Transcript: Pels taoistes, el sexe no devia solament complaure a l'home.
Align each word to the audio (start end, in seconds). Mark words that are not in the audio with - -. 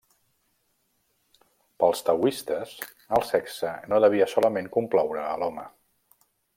Pels 1.83 2.01
taoistes, 2.09 2.73
el 3.19 3.27
sexe 3.33 3.77
no 3.93 4.03
devia 4.07 4.31
solament 4.35 4.75
complaure 4.81 5.27
a 5.31 5.41
l'home. 5.43 5.71